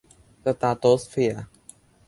[0.43, 1.43] สตราโตสเฟียร์